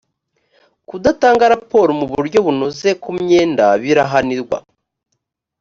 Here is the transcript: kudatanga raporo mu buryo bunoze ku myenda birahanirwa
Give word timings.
kudatanga 0.87 1.51
raporo 1.53 1.91
mu 1.99 2.05
buryo 2.13 2.39
bunoze 2.45 2.89
ku 3.01 3.09
myenda 3.19 3.65
birahanirwa 3.81 4.57